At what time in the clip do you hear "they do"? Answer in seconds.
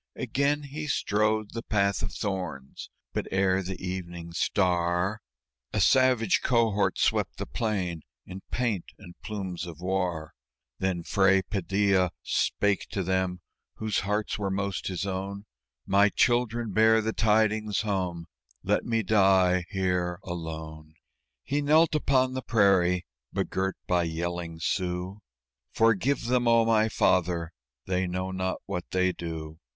28.89-29.59